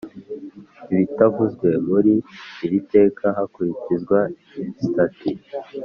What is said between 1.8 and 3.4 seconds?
muri iri teka